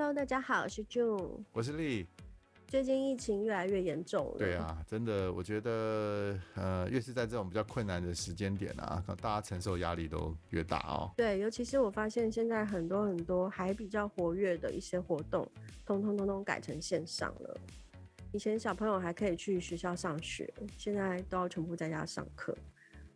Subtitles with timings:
[0.00, 2.06] Hello，大家好，我是 June，我是丽。
[2.68, 4.38] 最近疫情越来越严重了。
[4.38, 11.10] 对啊，真的，我觉得呃，越是在这种比较困难的时间点啊，大家承受压力都越大哦。
[11.16, 15.44] 对，尤其是我发现现在很多很多还比较活跃的一些活动，
[15.84, 17.58] 通通通通改成线上了。
[18.30, 22.56] 以前小朋友还可以去学校上学，现在都要全部在家上课。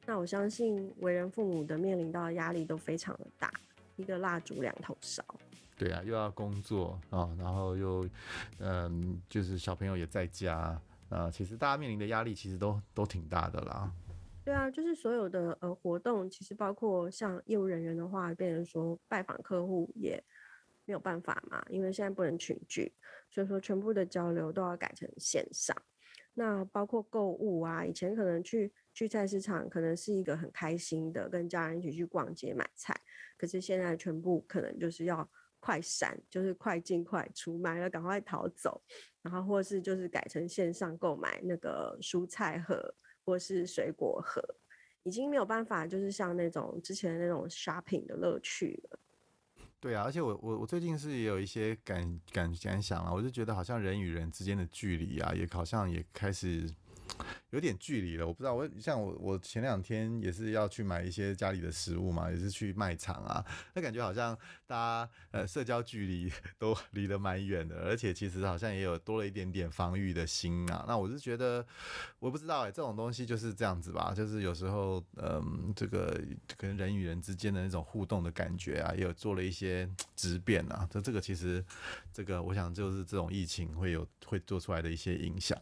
[0.05, 3.53] 那我相信为人父母的面临到的压力都非常的大，
[3.95, 5.25] 一个蜡烛两头烧。
[5.83, 8.09] 对啊，又要工作啊，然后又，
[8.61, 13.93] 嗯，就是小朋友也在家啊，其实大家面临的压力其实都都挺大的啦。
[14.45, 20.23] 对啊，就是所有的呃活动，其实包括像业务人员的话，变成说拜访客户也
[20.85, 22.95] 没有办法嘛，因为现在不能群聚，
[23.29, 25.77] 所以说全部的交流都要改成线上。
[26.35, 32.95] 那包括购物啊，以前可能去去菜市场，可能是一个很开心的，跟家人一起去逛街买菜，
[33.37, 35.29] 可是现在全部可能就是要。
[35.63, 38.83] 快闪就是快进快出，买了赶快逃走，
[39.23, 42.93] 然后或是就是改成线上购买那个蔬菜盒
[43.25, 44.43] 或是水果盒，
[45.05, 48.99] 已经没有办法就是像那种之前那种 shopping 的乐趣了。
[49.79, 56.69] 对啊，而且我我我最近是也有一些感感感想啊，我就觉得好像人与人之间的距离啊，也好像也开始。
[57.51, 58.55] 有点距离了，我不知道。
[58.55, 63.45] 我像我，我前两天也是要去买一些家里的食物嘛，也是去卖场啊。
[63.75, 64.35] 那感觉好像
[64.67, 70.87] 大家呃社交距离 都离得蛮远的，而且其实好像也有多了一点点防御的心啊。
[70.89, 71.65] 那我是觉得，
[72.19, 76.19] 我不知道哎、这种东西就是这样子吧，就是有时候嗯，这个
[76.57, 79.87] 可能人与人之间的那种互动的感觉啊，也有做了一些
[80.17, 80.89] 质变啊。
[80.91, 81.63] 这这个其实
[82.15, 85.59] 这个，我想就是这种疫情会有会做出来的一些影响。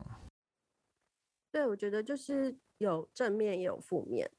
[1.53, 4.31] 对，我觉得就是有正面也有负面。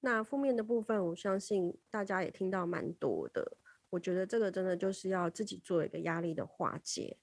[0.00, 3.58] 那负面的部分，我相信大家也听到蛮多的。
[3.90, 7.18] 我觉得这个真的就是要自己做一个压力的化解。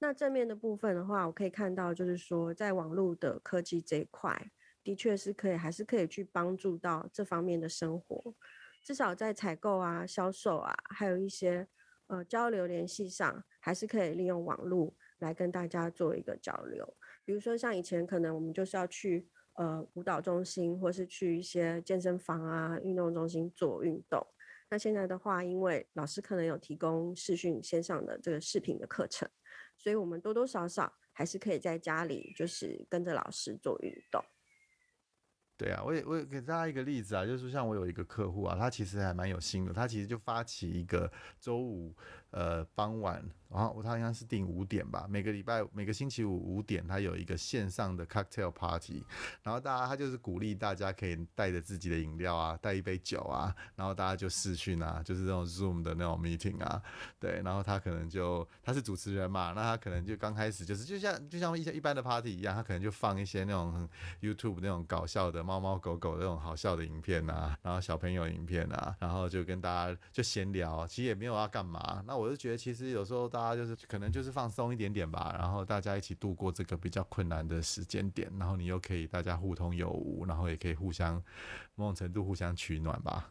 [0.00, 4.50] 那正面的部分的话，我可以看到就是说，在网络的科技这一块，
[4.82, 8.34] 的确是可以，还是可以去帮助到这方面的生活。
[8.82, 11.68] 至少在采购啊、销售啊，还有一些
[12.08, 16.96] 呃交流联系上，还是可以利用网络来跟大家做一个交流。
[17.24, 24.26] 比如说，像以前可能我们就是要去呃舞蹈中心，或是去一些健身房啊、运动中心做运动。
[24.68, 29.28] 那现在的话，因为老师可能有提供视讯线上的这个视频的课程，
[29.76, 34.24] 所以我们多多少少还是可以在家里就是跟着老师做运动。
[35.56, 41.94] 对啊，我也我也给大家一个例子啊，就是像我有一个客户啊，他其实还蛮有心的，他其实就发起一个周五
[42.30, 43.22] 呃傍晚。
[43.50, 49.04] 然后他应该是定五点吧，每个礼拜每个星期五五点，他有一个线上的 cocktail party，
[49.42, 56.80] 然后大家他就是鼓励大家可以带着自己的饮料啊，带一杯酒啊，然后大家就视讯啊，就是这种 zoom 的那种 meeting 啊，
[57.18, 63.88] 对，然后他可能就他是主持人嘛，那他可能就刚开始就是就像就像一些一般的 party 一样，他可能就放一些那种
[64.20, 73.40] YouTube 那种搞笑的猫猫狗狗那种好笑的影片啊，然后小朋友影片啊，然后就跟大家就闲聊，其实也没有要干嘛，那我就觉得其实有时候大。
[73.40, 81.20] 家就是可能就是放松一点点吧，然后大家一起度过这个比较困难的时间点，然后你又可以大家互通有无，然后也可以互相
[81.74, 83.30] 某种程度互相取暖吧。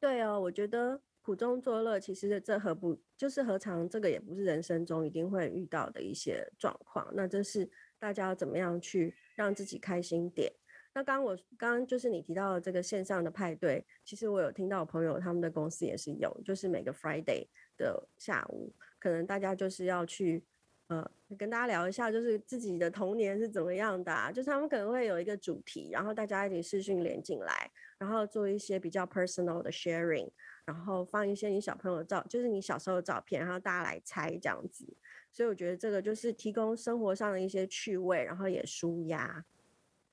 [0.00, 7.06] 对哦，我觉得苦中作乐，其实这何不就是何尝这个也不是人生中一定会遇到的一些状况？
[7.12, 7.68] 那这是
[7.98, 10.50] 大家要怎么样去让自己开心点？
[10.96, 17.46] 那刚刚我刚刚就是你提到的这个线上的派对，其实我有听到朋友他们的公司也是有，就是每个 Friday
[17.76, 18.72] 的下午。
[18.98, 20.42] 可能大家就是要去，
[20.86, 21.06] 呃，
[21.36, 24.32] 跟大家聊一下，就是自己的童年是怎么样的？
[24.32, 30.30] 就是他们可能会有一个主题，然后大家一起视讯连进来，然后做一些比较 personal 的 sharing，
[30.64, 34.86] 然后放一些你小朋友的照，就是你小时候的照片，然后大家来猜这样子。
[35.30, 39.44] 所以我觉得这个就是提供生活上的一些趣味，然后也舒压。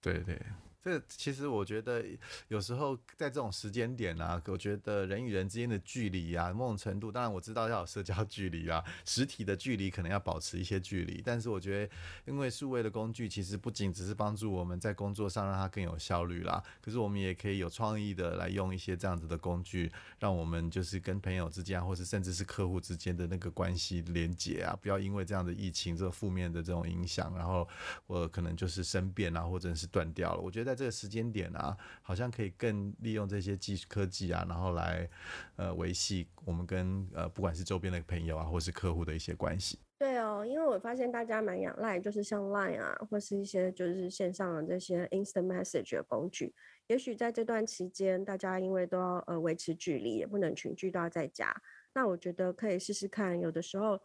[0.02, 0.38] 对对。
[0.83, 2.03] 这其实我觉得
[2.50, 11.21] 有时候在这种时间点啊，我觉得人与人之间的距离啊，某种程度，当然我知道要有社交距离啊，实体的距离可能要保持一些距离。
[11.24, 11.94] 但是我觉得，
[12.25, 19.89] 因为数位的工具其实不仅只是帮助我们在工作上让它更有效率啦，可是我们也可以有创意的来用一些这样子的工具，
[20.19, 27.65] 让我们就是跟朋友之间，或是甚至是客户之间的那个关系连结啊，不要因为这样的疫情这个负面的这种影响，然后
[28.06, 30.41] 我可能就是生变啊，或者是断掉了。
[30.41, 30.73] 我觉得。
[30.74, 35.08] 在这个时间点啊，好像可以更利用这些技术科技啊，然后来
[35.56, 39.78] 呃维系我们跟呃不管是周边的朋友啊，或是客户的一些关系。
[40.00, 46.54] 对哦，因为我发现大家蛮仰赖，就是像 Line 啊，或是一些就是线上的这些 Instant Message 的工具。
[46.88, 51.56] 也许在这段期间，大家因为都要呃维持距离，也不能群聚，都要在家。
[51.94, 53.98] 那我觉得可以试试看，有的时候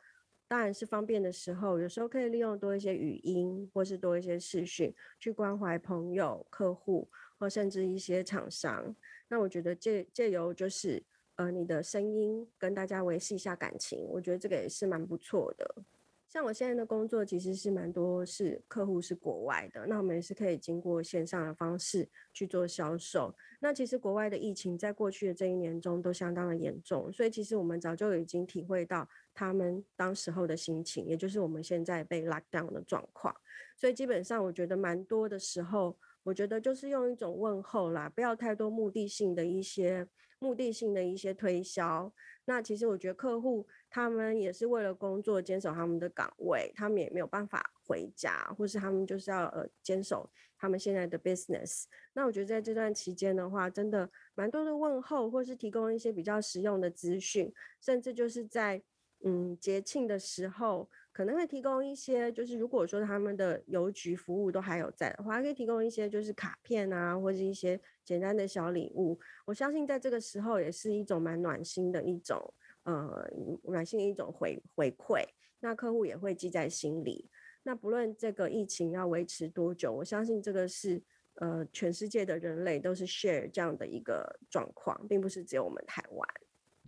[0.49, 7.07] 当然是方便的时候，有时候可以利用多一些语音，或是多一些视讯，去关怀朋友、客户，
[7.39, 8.97] 或甚至一些厂商。
[9.29, 11.03] 那我觉得借借由就是
[11.37, 15.85] 呃你的声音跟大家维系一下感情，我觉得这个也是蛮不错的。
[16.29, 23.35] 像我现在的工作其实是蛮多是客户是国外的，那我们也是可以经过线上的方式去做销售。
[23.61, 33.35] 那其实国外的疫情在过去的这一年中都相当的严重，所以其实我们早就已经体会到他们当时候的心情，也就是我们现在被 lock down 的状况。
[33.75, 40.07] 所以基本上我觉得蛮多的时候，我觉得就是用一种问候啦，不要太多目的性的一些
[40.39, 42.13] 目的性的一些推销。
[42.45, 43.67] 那其实我觉得客户。
[43.91, 51.85] 他们也是为了工作坚守他们的岗位，他们也没有办法回家，或是他们就是要呃坚守他们现在的 business。
[52.13, 57.51] 那我觉得在这段期间的话，真的蛮多的问候，或是提供一些比较实用的资讯，
[57.81, 58.83] 甚至就是在
[59.25, 69.19] 嗯节庆的时候，可能会提供一些，就是如果说他们的邮局服务都还有在的话，可以提供一些就是卡片啊，或是一些简单的小礼物。
[69.47, 72.55] 我相信在这个时候也是一种蛮暖心的一种。
[72.85, 73.31] 呃，
[73.65, 75.23] 暖心的一种回回馈，
[75.61, 77.29] 那客户也会记在心里。
[77.65, 81.03] 那不论这个疫情要维持多久，我相信这个是
[81.35, 86.27] 呃全世界的人类都是 share 这样的一个状况，并不是只有我们台湾。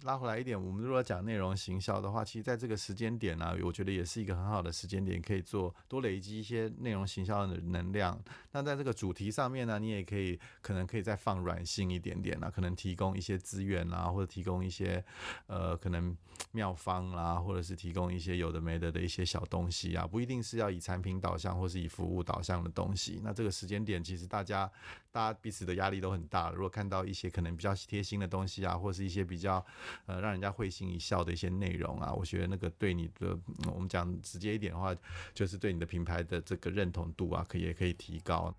[0.03, 8.19] 拉回来一点，我们如果讲内容行销的话，其实在这个时间点呢、我觉得也是一个很好的时间点，可以做多累积一些内容行销的能量。
[8.53, 15.05] 那在这个主题上面呢，你也可以可能可以再放软性一点点啊，可能提供一些资源啊，或者提供一些
[15.47, 16.17] 呃可能
[16.53, 23.21] 妙方啊，或者是提供一些有的没的的一些小东西啊，不一定是要以产品导向或是以服务导向的东西。
[23.23, 24.71] 那这个时间点，其实大家
[25.13, 29.65] 大家彼此的压力都很大，如果看到一些可能比较贴心的东西啊，或是一些比较
[30.07, 33.37] 呃，让人家会心一笑的一些内容啊，我觉得那个对你的，
[33.75, 34.95] 我们讲直接一点的话，
[35.35, 38.55] 就是对你的品牌的这个认同度啊，可也可以提高。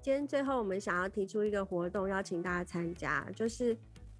[0.00, 3.76] 今天最后我们想要提出一个活动，邀请大家参加，就是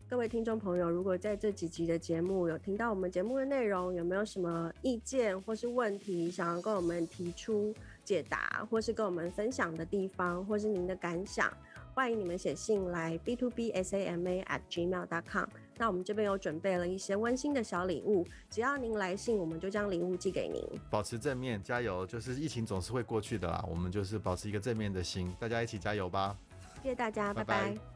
[0.09, 11.53] 各位听众朋友，如果在这几集的节目有听到我们节目的内容，有没有什么意见或是问题，想要跟我们提出解答，或是跟我们分享的地方，或是您的感想？
[11.95, 15.45] 欢迎你们写信来 b to b s a m a at gmail dot com。
[15.77, 20.63] 那我们这边有准备了一些温馨的小礼物，只要您来信，我们就将礼物寄给您。
[20.89, 22.07] 保持正面，加油！
[22.07, 26.35] 就是疫情总是会过去的啦，我们就是保持一个正面的心，大家一起加油吧！
[26.83, 27.71] 谢谢大家，拜拜。
[27.71, 27.92] 拜拜。